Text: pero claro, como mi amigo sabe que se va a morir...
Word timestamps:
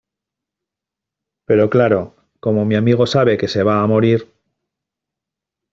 pero 1.47 1.69
claro, 1.69 2.15
como 2.39 2.65
mi 2.65 2.73
amigo 2.73 3.05
sabe 3.05 3.37
que 3.37 3.47
se 3.47 3.61
va 3.61 3.83
a 3.83 3.87
morir... 3.93 4.33